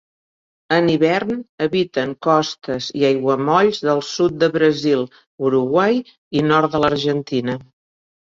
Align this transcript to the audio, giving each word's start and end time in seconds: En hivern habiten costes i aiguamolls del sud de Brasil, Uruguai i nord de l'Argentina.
En 0.75 0.87
hivern 0.91 1.35
habiten 1.65 2.13
costes 2.27 2.87
i 3.01 3.05
aiguamolls 3.09 3.81
del 3.89 4.01
sud 4.09 4.39
de 4.45 4.49
Brasil, 4.57 5.05
Uruguai 5.49 6.01
i 6.41 6.43
nord 6.53 6.73
de 6.77 6.83
l'Argentina. 6.85 7.59